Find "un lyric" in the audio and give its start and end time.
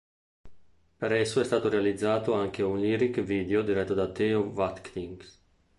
2.63-3.19